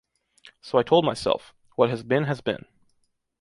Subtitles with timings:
[0.61, 2.65] So I told myself: what has been has been.